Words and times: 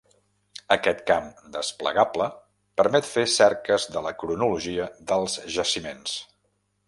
Aquest 0.75 1.01
camp 1.09 1.27
desplegable 1.57 2.29
permet 2.81 3.09
fer 3.11 3.27
cerques 3.35 3.87
de 3.97 4.03
la 4.07 4.13
cronologia 4.23 4.87
dels 5.13 5.37
jaciments. 5.59 6.17